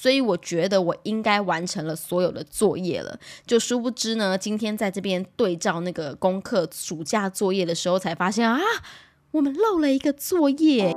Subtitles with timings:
[0.00, 3.20] 所以我觉得我应该完成了所有的作业了。
[3.44, 8.58] 就殊不知呢，今天在这边对照那个功课暑假作业的时候，才发现啊，
[9.32, 10.96] 我们漏了一个作业。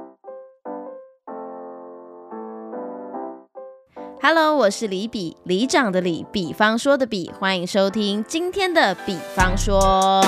[4.22, 10.24] Hello，我是李比，李长的李，比方说的比，欢迎收听今天的比方说。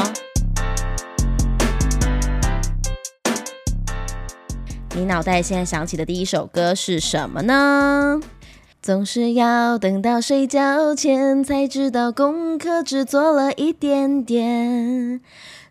[4.98, 8.20] 你脑袋现在想起的第一首歌是什么呢？
[8.86, 15.21] 总是要等到睡觉前才知道功课只做了一点点，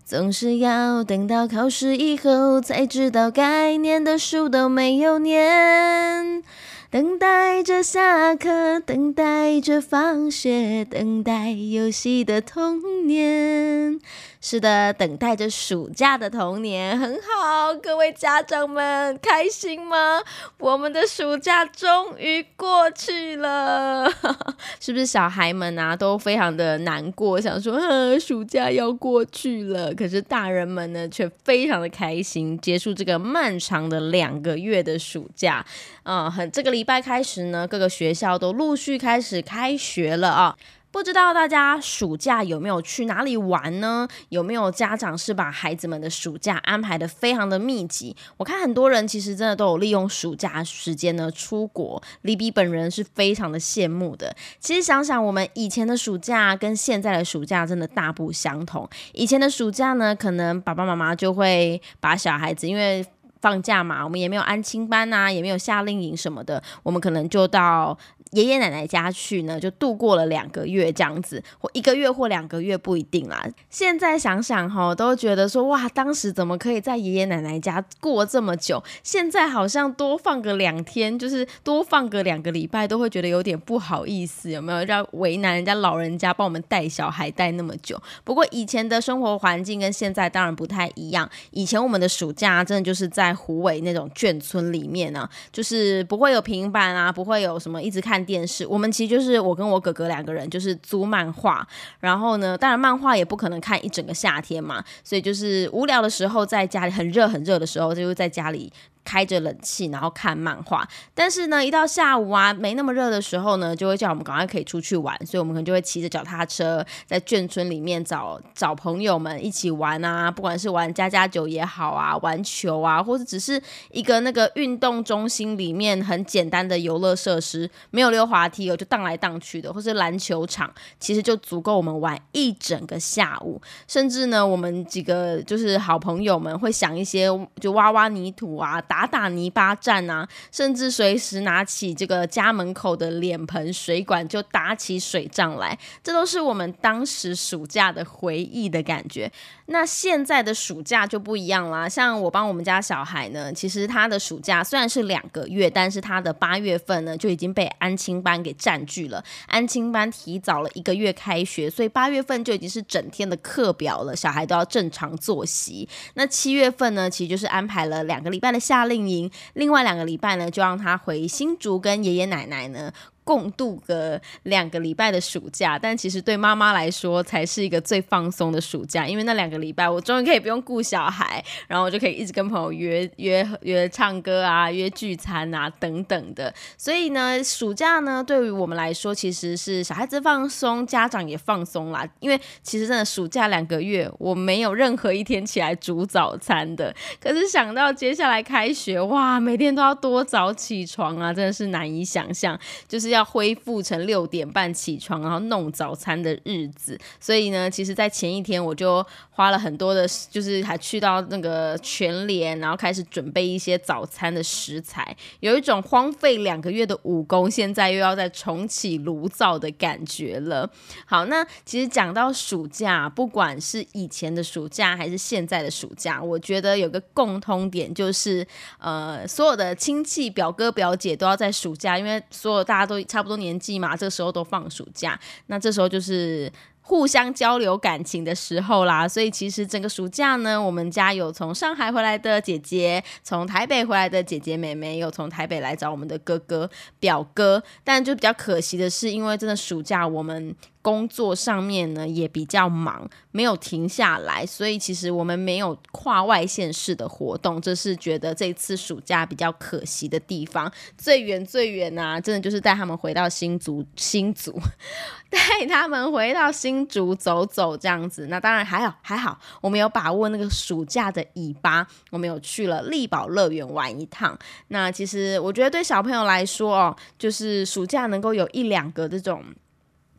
[0.05, 6.43] 总是要等到考试以后才知道该念的书都没有念。
[6.91, 14.01] 等待着下课，等待着放学，等待游戏的童年。
[14.47, 17.73] 是的，等待着暑假的童年，很好。
[17.83, 20.21] 各位家长们，开心吗？
[20.59, 24.07] 我们的暑假终于过去了，
[24.79, 25.07] 是不是？
[25.07, 29.95] 小孩们啊，都非常的难过，想说，啊，暑假要过去了。
[29.95, 35.65] 可是大人们呢，却非常的开心，结束这个漫长的两个月的暑假。
[36.03, 40.55] 嗯，很这个礼拜开始呢，各个学校都陆续开始开学了啊。
[40.95, 44.07] 不知道大家暑假有没有去哪里玩呢？
[44.29, 48.15] 有没有家长是把孩子们的暑假安排的非常的密集？
[48.37, 54.37] 我看很多人其实真的都有利用暑假时间呢出国，李比本人是非常的羡慕的。
[54.61, 58.89] 其实想想我们以前的暑假跟现在的暑假真的大不相同。
[59.13, 63.05] 以前的暑假呢，可能爸爸妈妈就会把小孩子因为
[63.41, 67.99] 放假嘛，我们也没有安亲班啊，也没有夏令营什么的，我们可能就到。
[68.35, 73.45] 爷爷奶奶家去呢，就度过了两个月这样子，或一个月或两个月不一定啦。
[73.71, 78.83] 现在想想哈，都觉得说哇，当时怎么可以在爷爷奶奶家过这么久？
[79.03, 84.85] 现在好像多放个两天，就是多放个两个礼拜，都会觉得有点不好意思，有没有？
[84.85, 88.01] 要为难人家老人家帮我们带小孩带那么久。
[88.25, 91.31] 不过以前的生活环境跟现在当然不太一样。
[91.53, 98.24] 以前我们的暑假真的就是在湖尾那种眷村里面呢，就是不会有平板啊，不会有什么一直看。
[98.25, 101.67] 电视，我们其实就是我跟我哥哥两个人，就是租漫画。
[102.01, 108.73] 然后呢，当然漫画也不可能看一整个夏天嘛，所以就是无聊的时候，在家里很热很热的时候，就在家里。
[109.05, 110.87] 开着冷气，然后看漫画。
[111.15, 115.15] 但是呢，一到下午啊，没那么热的时候呢，就会叫我们赶快可以出去玩。
[115.27, 120.31] 所以，我们可能就会骑着脚踏车，在眷村里面找找朋友们一起玩啊。
[120.31, 123.61] 不管是玩家家酒也好啊，玩球啊，或者只是
[123.91, 133.61] 一个那个运动中心里面很简单的游乐设施，没有溜滑梯哦，就荡来荡去的，或是篮球场，其实就足够我们玩一整个下午。
[133.87, 137.29] 甚至呢，我们几个就是好朋友们会想一些，
[137.61, 138.81] 就挖挖泥土啊。
[138.95, 149.33] 打打泥巴战啊，甚至随时拿起这个家门口的脸盆水管就打起水仗来，这都是我们当时暑假的回忆的感觉。
[149.67, 159.25] 那现在的暑假就不一样啦，像我帮我们家小孩呢，其实他的暑假虽然是两个月，但是他的八月份呢就已经被安亲班给占据了。
[159.49, 165.89] 安亲班提早了一个月开学，所以八月份就已经是整天的课表了，小孩都要正常作息。
[166.13, 172.93] 那七月份呢，其实就是安排了两个礼拜的夏令营，另外两个礼拜呢就让他回新竹跟爷爷奶奶呢。
[173.25, 186.53] 共度个两个礼拜的暑假，但其实对妈妈来说才是一个最放松的暑假，因为那两个礼拜我终于可以不用顾小孩，然后我就可以一直跟朋友约约约唱歌啊，约聚餐啊等等的。
[186.77, 192.07] 所以呢，暑假呢对于我们来说其实是小孩子放松，家长也放松啦。
[192.21, 196.95] 因为其实真的暑假两个月，我没有任何一天起来煮早餐的。
[197.19, 203.14] 可是想到接下来开学，哇，每天都要多早起床啊，真的是难以想象，就是。
[203.15, 206.99] 要恢复成六点半起床，然后弄早餐的日子。
[207.21, 215.17] 所以呢，其实，在前一天我就花了很多的，就是还去到那个全联，然后开始准备一些早餐的食材。
[215.41, 220.69] 有一种荒废两个月的武功，现在又要再重启炉灶的感觉了。
[221.07, 228.47] 好，那其实讲到暑假，不管是以前的暑假还是现在的暑假，我觉得有个共通点，就是
[228.79, 233.04] 呃，所有的亲戚表哥表姐都要在暑假，因为所有大家都。
[233.07, 239.07] 差不多年纪嘛，这时候都放暑假，那这时候就是互相交流感情的时候啦。
[239.09, 246.69] 所以其实整个暑假呢，我们家有从上海回来的姐姐，从台北回来的姐姐妹妹，有从台北来找我们的哥哥
[246.99, 247.63] 表哥。
[247.83, 250.55] 但就比较可惜的是，因为真的暑假我们。
[250.85, 260.71] 工作上面呢也比较忙，没有停下来，所以其实我们没有跨外县市的活动，这是觉得这次暑假比较可惜的地方。
[260.99, 264.61] 最远最远啊，真的就是带他们回到新竹，新竹
[265.31, 268.27] 带他们回到新竹走走这样子。
[268.27, 274.39] 那当然还好，还好，我们有把握那个暑假的尾巴，我们有去了力宝乐园玩一趟。
[274.69, 279.43] 那其实我觉得对小朋友来说哦，就是暑假能够有一两个这种。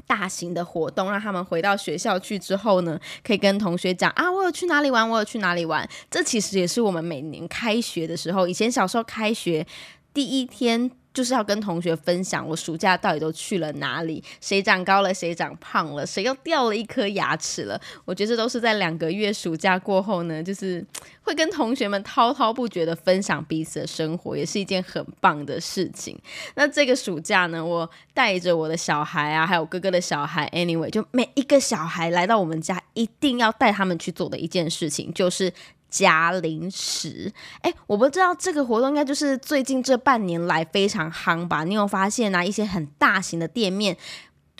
[0.07, 5.88] 大型的活动，让他们回到学校去之后呢，可以跟同学讲啊，我有去哪里玩，我有去哪里玩。
[6.10, 9.66] 这其实也是我们每年开学的时候，以前小时候开学
[10.13, 10.92] 第一天。
[11.15, 17.79] 就是要跟同学分享我暑假到底都去了哪里，谁长高了，谁长胖了，谁又掉了一颗牙齿了。
[18.03, 20.85] 我觉得这都是在两个月暑假过后呢，就是
[21.21, 26.19] 会跟同学们滔滔不绝的分享彼此的生活，也是一件很棒的事情。
[26.56, 35.53] 那这个暑假呢，我带着我的小孩啊，还有哥哥的小孩，anyway，就每一个小孩来到我们家，一定要带他们去做的一件事情，就是。
[35.95, 37.31] 加零食，
[37.62, 41.63] 哎，我不知道这个活动应该就是最近这半年来非常夯吧？
[41.63, 42.44] 你有发现啊？
[42.44, 43.95] 一些很大型的店面。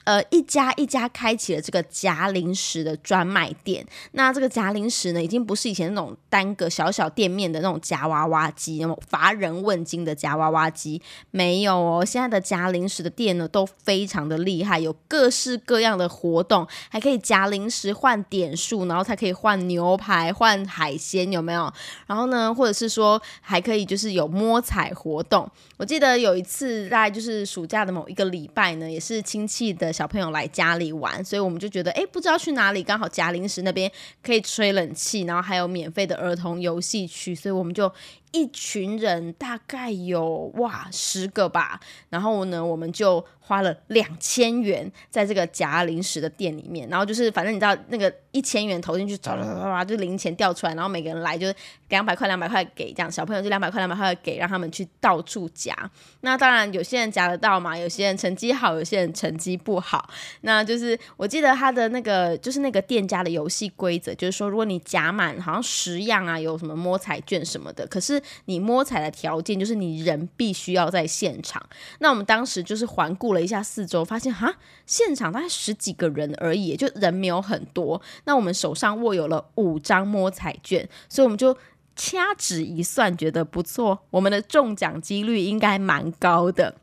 [0.06, 3.84] 呃，一家一家开启了这个夹零食的专卖店。
[4.12, 12.06] 那这个夹零食呢，已经不是以前那种单个小小店面的那种夹娃娃机，那种乏人问津的夹娃娃机，没有哦。
[12.06, 21.74] 现在的夹零食的店呢，都非常的厉害，有各式各样的活动，还可以夹零食换点数，然后才可以换牛排、换海鲜，有没有？
[22.06, 25.50] 然后呢，或者是说还可以就是有摸彩活动。
[25.78, 29.95] 我记得有一次，大概就是暑假的某一个礼拜呢，也是亲戚的。
[29.96, 33.90] 小朋友来家里玩，所以我们就觉得，哎，不知道去哪里，刚好夹零食那边
[34.22, 37.92] 可以吹冷气，然后还有免费的儿童游戏区，所以我们就。
[38.36, 41.80] 一群人大概有哇十个吧，
[42.10, 51.56] 然后呢，我们就花了两千元在这个夹零食的店里面，然后就是反正你知道那个一千元投进去，唰唰唰唰就零钱掉出来，然后每个人来就是
[51.88, 55.74] 两百块两百块给这样，小朋友就两百块两百块给，让他们去到处夹。
[56.20, 60.10] 那当然有些人夹得到嘛，有些人成绩好，有些人成绩不好。
[60.42, 71.62] 那就是我记得他的那个就是那个店家的游戏规则，就是说如果你夹满好像十样啊，有什么摸彩券什么的，可是你摸彩的条件就是你人必须要在现场。
[72.00, 78.02] 那我们当时就是环顾了一下四周，发现哈，现场大概十几个人而已，就人没有很多。
[78.26, 81.58] 那我们手上握有了五张摸彩券，所以我们就
[81.96, 86.76] 掐指一算，觉得不错，我们的中奖几率应该蛮高的。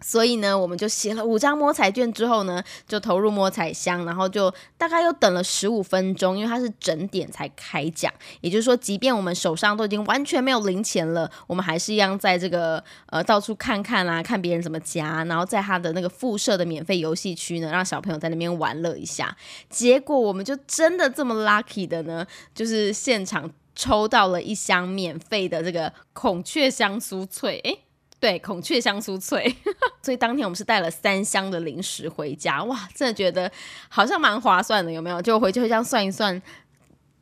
[0.00, 8.12] 所以呢，我们就写了五张摸彩券之后呢，就投入摸彩箱，然后就大概又等了十五分钟，因为它是整点才开奖。
[8.40, 19.36] 也就是说，即便我们手上都已经完全没有零钱了，我们还是一样在这个呃到处看看啊，看别人怎么夹，然后在他的那个附设的免费游戏区呢，让小朋友在那边玩乐一下。
[19.68, 27.84] 结果我们就真的这么 lucky 的呢，就是现场抽到了一箱免费的这个孔 雀香酥脆，诶。
[28.20, 29.56] 对，孔雀香酥脆，
[30.02, 33.50] 所以当天我们是带了三箱的零食回家，哇，真的觉得
[33.88, 35.22] 好像蛮划算的，有没有？
[35.22, 36.40] 就回去会这样算一算，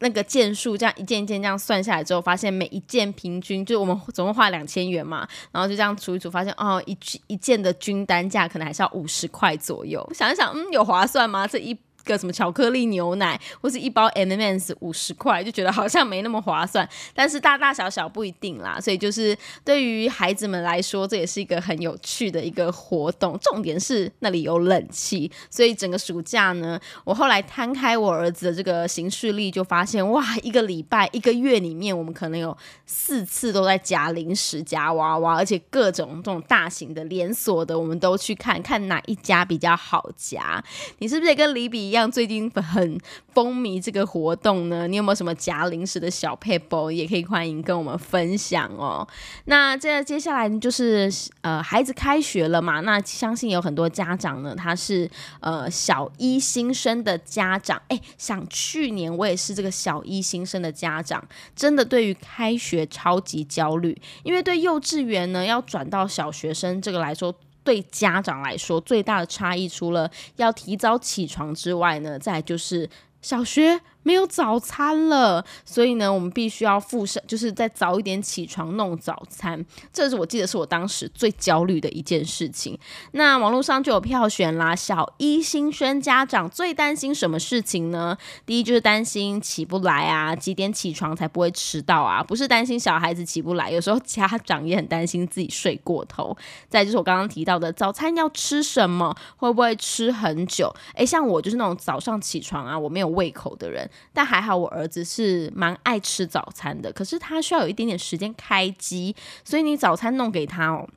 [0.01, 6.99] 那个件数，这样一件一件这样算下来之后，发现每一件平均就我们总共花两千元嘛，然后就这样除一除，发现哦，一
[7.29, 11.47] 一件的均单价可能还是要五十块左右，想一想，嗯，有划算吗？
[11.47, 11.79] 这一。
[12.09, 16.89] 个什么巧克力牛奶，或是一包 M&M's 五十块，就觉得好像没那么划算。
[17.15, 23.39] 但是大大小小不一定啦，所以就是对于孩子们来说，这也是一个很有趣的一个活动。
[23.41, 40.63] 重点是那里有冷气，所以整个暑假呢，我后来摊开我儿子的这个行事历，就发现哇，一个礼拜、一个月里面，我们可能有四次都在夹零食、夹娃娃，而且各种这种大型的连锁的，我们都去看看哪一家比较好夹。
[40.99, 41.98] 你是不是也跟李比一样？
[41.99, 43.01] 像最近很
[43.35, 46.91] 风靡这个活动呢，你有没有什么夹零食的小配包？
[46.91, 49.07] 也可以欢迎跟我们分享哦。
[49.47, 57.81] 那这接下来就是呃，孩子开学了嘛，那相信有很多家长呢，他是呃小一新生的家长。
[57.89, 61.23] 哎，想去年我也是这个小一新生的家长，
[61.57, 67.35] 真的对于开学超级焦虑，因为对幼稚园呢要转到小学生这个来说。
[67.69, 72.89] 对家长来说，最大的差异除了要提早起床之外呢，再就是
[73.21, 79.65] 小学没有早餐了，所以呢，我们必须要附上，就是再早一点起床弄早餐。
[79.93, 82.79] 这是我记得是我当时最焦虑的一件事情。
[83.13, 88.17] 那网络上就有票选啦，小一新生家长最担心什么事情呢？
[88.47, 92.23] 第一就是担心起不来啊，几点起床才不会迟到啊？
[92.23, 96.37] 不是担心小孩子起不来，有时候家长也很担心自己睡过头。
[96.69, 100.75] 再就是我刚刚提到的早餐要吃什么，会不会吃很久？
[100.95, 109.15] 诶，像我就是那种早上起床啊，我没有胃口的人但还好，我儿子是蛮爱吃早餐的，可是他需要有一点点时间开机，
[109.45, 110.89] 所以你早餐弄给他哦。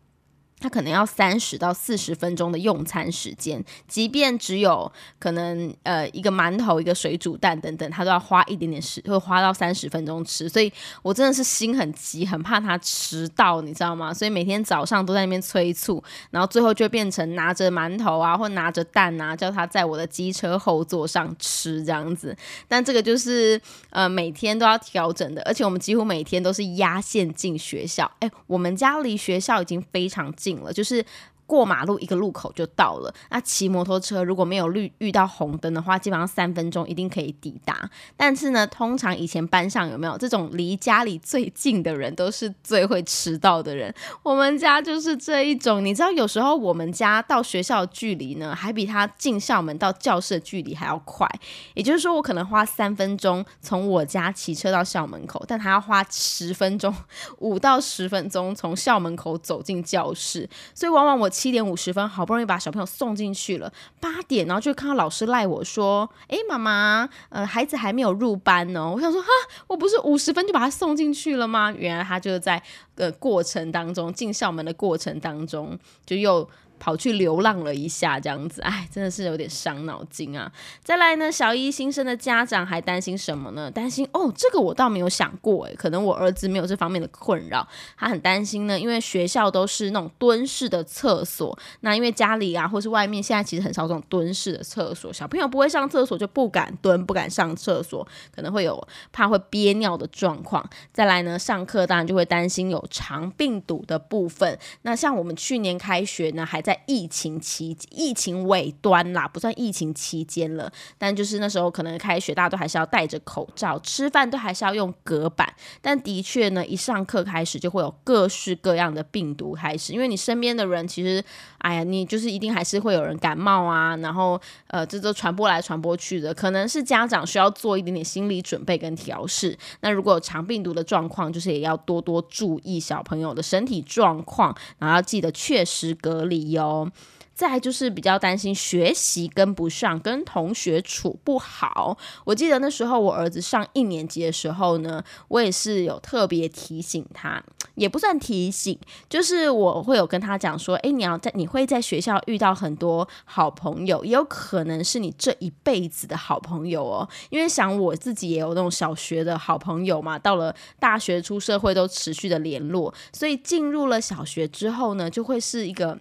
[0.62, 10.48] 他可能要三十到四十分钟的用餐时间，即便只有可能呃一个馒头、一个水煮蛋等等，他都要花一点点时，会花到三十分钟吃。
[10.48, 14.13] 所以我真的是心很急，很怕他迟到，你知道吗？
[14.13, 22.38] 所以每天早上都在那边催促，然后最后就变成拿着馒头啊，或拿着蛋啊，叫他在我的机车后座上吃这样子。
[22.68, 28.10] 但这个就是呃每天都要调整的，而且我们几乎每天都是压线进学校。
[28.20, 30.50] 哎，我们家离学校已经非常近。
[30.60, 31.03] 了，就是。
[31.51, 33.13] 过马路一个路口就到了。
[33.29, 37.89] 那骑摩托车如果没有绿遇到红灯的话，基本上三分钟一定可以抵达。
[38.15, 43.93] 但是呢，通常以前班上有没有这种离家里最近的人都是最会迟到的人？
[44.24, 45.84] 我们家就是这一种。
[45.84, 51.27] 你知道，有时候我们家到学校的距离呢，还比他进校门到教室的距离还要快。
[51.74, 56.96] 也就是说，我可能花三分钟从我家骑车到校门口，但他要花十分钟，
[57.39, 60.50] 五到十分钟从校门口走进教室。
[60.74, 61.29] 所以往往我。
[61.41, 63.74] 七点五十分，好不容易把小朋友送进去了。
[64.00, 69.27] 八点，然后就看到老师赖我说：“哎，妈妈，呃，孩子还没有入班呢。”我想说：“哈，
[69.65, 72.62] 我不是五十分就把他送进去了吗？”原来他就在
[72.95, 76.48] 呃过程当中进校门的过程当中就又。
[76.81, 80.51] 跑去流浪了一下，这样子， 哎，真的是有点伤脑筋啊。
[80.83, 83.69] 再来呢，小一新生的家长还担心什么呢？
[83.69, 87.67] 担心哦，这个我倒没有想过，哎，可能我儿子没有这方面的困扰。
[87.95, 100.67] 他很担心呢，因为学校都是那种蹲式的厕所，那因为家里啊或是外面现在其实很少这种蹲式的厕所，小朋友不会上厕所就不敢蹲，不敢上厕所，可能会有怕会憋尿的状况。
[100.91, 104.57] 再来呢，上课当然就会担心有肠病毒的部分。
[104.81, 106.71] 那像我们去年开学呢，还在。
[106.72, 115.54] 在疫情期疫情尾端啦，不算疫情期间了，但就是那时候可能开学，大家都还是要戴着口罩，吃饭都还是要用隔板。
[115.82, 121.22] 但的确呢，一上课开始就会有各式各样的病毒开始，因为你身边的人其实，
[121.58, 129.58] 哎呀，你就是一定还是会有人感冒啊，然后呃，这都传播来传播去的，可能是家长需要做一点点心理准备跟调试。
[129.82, 136.61] 那如果有肠病毒的状况，就是也要多多注意小朋友的身体状况，然后要记得确实隔离哟。
[136.63, 136.91] 哦
[137.34, 141.98] 再就是比较担心学习跟不上，跟同学处不好。
[142.24, 147.41] 我记得那时候我儿子上一年级的时候呢，我也是有特别提醒他，
[147.74, 148.77] 也不算提醒，
[149.10, 157.10] 就是我会有跟他讲说，诶，你要在你会在学校遇到很多好朋友，也有可能是你这一辈子的好朋友哦。
[157.32, 165.98] 因为想我自己也有那种小学的好朋友嘛，到了大学出社会都持续的联络，所以进入了小学之后呢，就会是一个。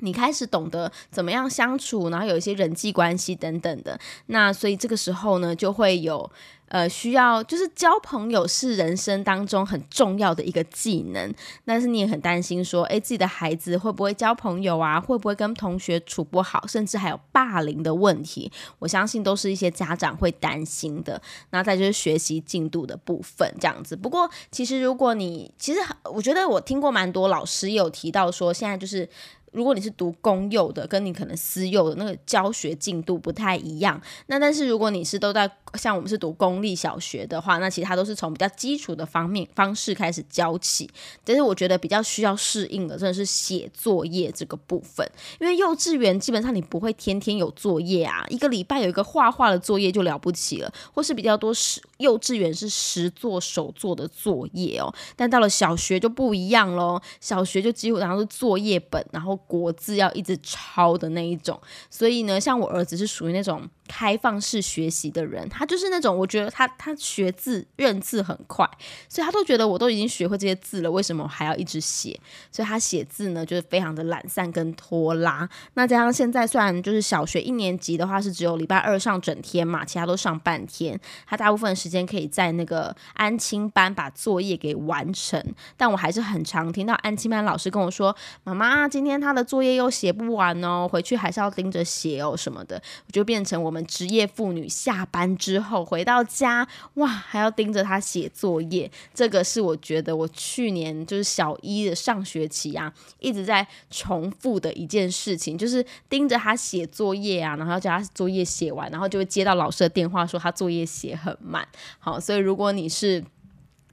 [0.00, 6.30] 你开始懂得怎么样相处，然后有一些人际关系等等的，那所以这个时候呢，就会有
[6.68, 11.34] 呃需要，就是交朋友是人生当中很重要的一个技能。
[11.64, 15.00] 但是你也很担心说，诶，自己的孩子会不会交朋友啊？
[15.00, 16.66] 会不会跟同学处不好？
[16.66, 21.20] 甚至还有霸凌的问题，我相信都是一些家长会担心的。
[21.50, 23.96] 那再就是学习进度的部分，这样子。
[23.96, 29.08] 不过其实如果你其实我觉得我听过蛮多老师有提到说，现在就是。
[29.56, 33.98] 如果你是读公幼的，跟你可能私幼的那个教学进度不太一样。
[34.26, 40.90] 那但是如果你是都在像我们是读公立小学的话，那其他都是从比较基础的方面方式开始教起。
[41.24, 45.10] 但是我觉得比较需要适应的，真的是写作业这个部分。
[45.40, 54.94] 因为幼稚园基本上你不会天天有作业啊，一个礼拜有一个画画的作业就了不起了，或是比较多实幼稚园是实做手做的作业哦。
[55.16, 59.34] 但到了小学就不一样喽，小学就几乎然后是作业本，然后。
[59.46, 61.60] 国字要一直抄的那一种，
[61.90, 63.68] 所以呢，像我儿子是属于那种。
[63.88, 68.68] 开放式学习的人，他就是那种我觉得他他学字认字很快，
[69.08, 72.18] 所以他都觉得我都已经学会这些字了，为什么还要一直写？
[72.50, 75.48] 所以他写字呢就是非常的懒散跟拖拉。
[75.74, 85.40] 那加上现在虽然就是小学一年级的话是只有礼拜二上整天嘛，其他都上半天，他大部分时间可以在那个安亲班把作业给完成。
[85.76, 98.90] 但我还是很常听到安亲班老师跟我说：“妈妈，今天他的作业又写不完哦，回去还是要盯着写哦什么的，就变成我们职业妇女下班之后回到家，哇，还要盯着他写作业。
[99.14, 111.66] 这个是我觉得我去年就是小一的上学期啊，一直在重复的一件事情，就是盯着他写作业啊，然后叫他作业写完，然后就会接到老师的电话说他作业写很慢。
[111.98, 113.22] 好，所以如果你是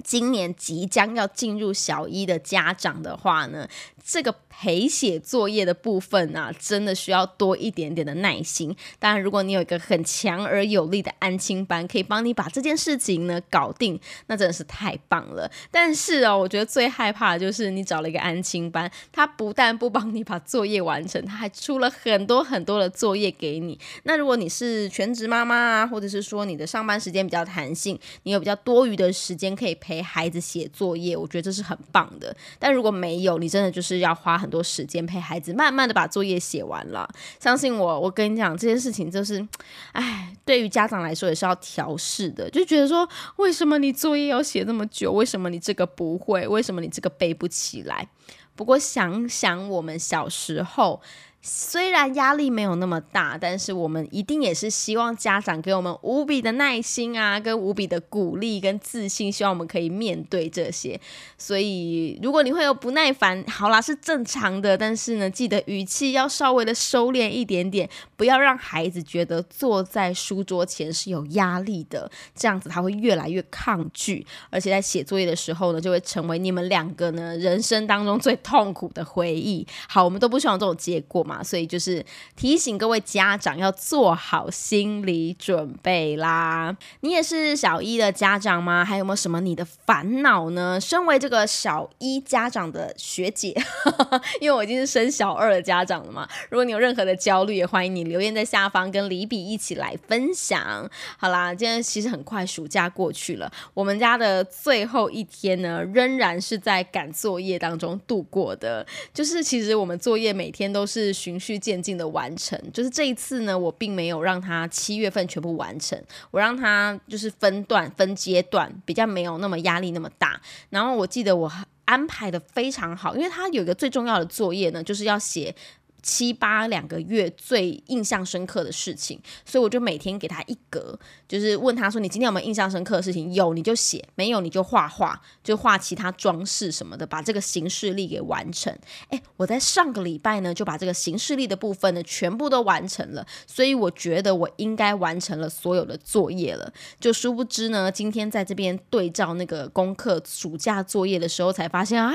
[0.04, 3.68] 今年即将要进入小一的家长的话呢，
[4.04, 4.36] 这个。
[4.56, 8.74] 陪写作业的部分啊，真的需要多一点点的耐心。
[9.00, 15.50] 当然，如果你有一个很强而有力的安亲班，可以帮你把这件事情呢搞定，那真的是太棒了。
[15.72, 23.78] 但是哦，我觉得最害怕的就是你找了一个安亲班，他不但不帮你把作业完成，他还出了很多很多的作业给你。
[24.04, 32.34] 那如果你是全职妈妈啊，或者是说你的上班时间比较弹性，你有比较多余的时间可以陪孩子写作业，我觉得这是很棒的。
[32.60, 34.34] 但如果没有，你真的就是是要花。
[34.34, 37.10] 很多时间陪孩子，慢慢的把作业写完了。
[37.40, 39.48] 相信我，我跟你讲这件事情，就是，
[39.94, 43.08] 哎，对于家长来说也是要调试的，就觉得说，
[43.38, 45.14] 为什么你作业要写那么久？
[45.14, 46.46] 为什么你这个不会？
[46.46, 48.10] 为什么你这个背不起来？
[48.56, 51.02] 不过想想我们小时候。
[51.46, 60.98] 虽然压力没有那么大，但是我们一定也是希望家长给我们无比的耐心啊，跟无比的鼓励跟自信，希望我们可以面对这些。
[61.38, 64.78] 所以，如果你会有不耐烦，好啦，是正常的。
[64.78, 79.68] 但是呢，记得语气要稍微的收敛一点点，不要让孩子觉得坐在书桌前是有压力的，这样子他会越来越抗拒，而且在写作业的时候呢，就会成为你们两个呢人生当中最痛苦的回忆。
[79.90, 81.33] 好，我们都不希望这种结果嘛。
[81.42, 86.75] 所以就是提醒各位家长要做好心理准备啦。
[87.00, 88.84] 你也是小一的家长吗？
[88.84, 90.80] 还有没有什么你的烦恼呢？
[90.82, 93.56] 身为这个小一家长的学姐，
[94.42, 96.28] 因为我已经是升小二的家长了嘛。
[96.50, 100.90] 如果你有任何的焦虑，也欢迎你留言在下方，跟李比一起来分享。
[101.18, 108.86] 好啦，今天其实很快暑假过去了，我们家的最后一天呢，仍然是在赶作业当中度过的。
[109.13, 111.13] 就是其实我们作业每天都是。
[111.24, 115.98] 循序渐进的完成，就是这一次呢，我并没有让他七月份全部完成，
[116.32, 120.42] 我让他就是分段、分阶段，比较没有那么压力那么大。
[120.70, 121.50] 然后我记得我
[121.86, 125.56] 安排的非常好，因为他有一个最重要的作业呢，就是要写。
[126.04, 133.34] 七八两个月最印象深刻的事情，所以我就每天给他一格，就是问他说：“你今天有没有印象深刻的事情？
[133.34, 138.78] 有你就写，没有你就画画，就画其他装饰什么的，把这个形式力给完成。”
[139.10, 146.74] 哎，我在上个礼拜呢就把这个形式力的部分呢全部都完成了，所以我觉得我应该完成了所有的作业了。
[147.00, 152.13] 就殊不知呢，今天在这边对照那个功课暑假作业的时候，才发现啊。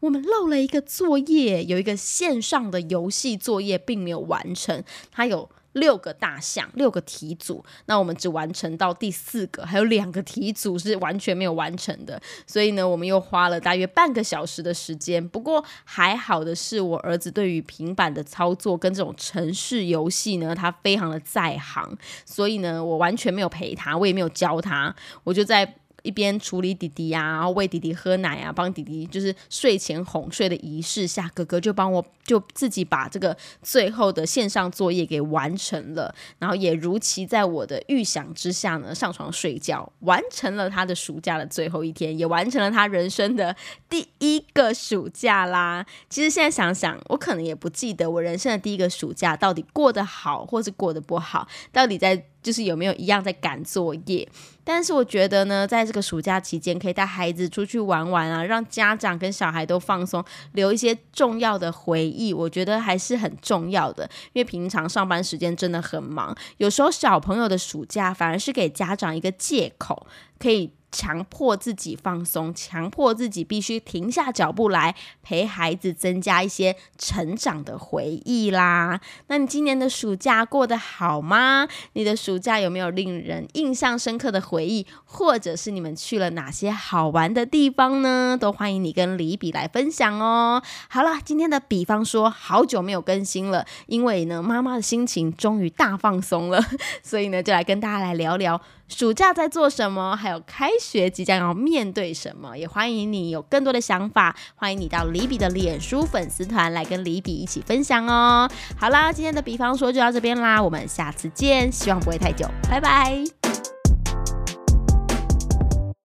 [0.00, 15.26] 我们漏了一个作业，有一个线上的游戏作业并没有完成，它有六个大项，六个题组，那我们只完成到第四个，还有两个题组是完全没有完成的，所以呢，我们又花了大约半个小时的时间。
[15.28, 25.74] 不过还好的是，我儿子对于平板的操作跟这种城市游戏呢，他非常的在行，所以呢，我完全没有陪他，我也没有教他，我就在。
[26.08, 43.54] 一边处理弟弟呀，然后喂弟弟喝奶啊，帮弟弟就是睡前哄睡的仪式下，哥哥就帮我就自己把这个最后的线上作业给完成了，然后也如期在我的预想之下呢上床睡觉，完成了他的暑假的最后一天，也完成了他人生的
[43.90, 45.84] 第一个暑假啦。
[46.08, 52.24] 其实现在想想，我可能也不记得我人生的第一个暑假到底过得好或是过得不好，到底在。
[52.48, 54.26] 就是有没有一样在赶作业？
[54.64, 64.08] 但是我觉得呢，在这个暑假期间，可以带孩子出去玩玩啊，让家长跟小孩都放松，留一些重要的回忆，我觉得还是很重要的。
[64.32, 70.06] 因为平常上班时间真的很忙，有时候小朋友的暑假反而是给家长一个借口，
[70.38, 70.72] 可以。
[70.90, 79.00] 强迫自己放松，强迫自己必须停下脚步来陪孩子，增加一些成长的回忆啦。
[79.26, 81.68] 那你今年的暑假过得好吗？
[81.92, 88.36] 你的暑假有没有令人印象深刻的回忆，或者是你们去了哪些好玩的地方呢？
[88.40, 90.62] 都欢迎你跟李比来分享哦。
[90.88, 96.64] 好了，今天的比方说好久没有更新了，因为呢妈妈的心情终于大放松了，
[97.02, 98.60] 所以呢就来跟大家来聊聊。
[98.88, 100.16] 暑假在做什么？
[100.16, 102.56] 还有开学即将要面对什么？
[102.56, 108.48] 也欢迎你有更多的想法，欢迎你到李比的脸书粉丝团来跟李比一起分享哦。
[108.78, 113.37] 好啦，今天的比方说就到这边啦，我们下次见，希望不会太久，拜拜。